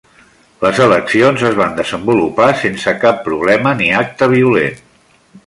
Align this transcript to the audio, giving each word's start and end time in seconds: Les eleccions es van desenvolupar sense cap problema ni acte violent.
Les 0.61 0.79
eleccions 0.85 1.43
es 1.49 1.59
van 1.59 1.75
desenvolupar 1.81 2.47
sense 2.63 2.95
cap 3.05 3.21
problema 3.29 3.75
ni 3.83 3.93
acte 4.01 4.31
violent. 4.35 4.83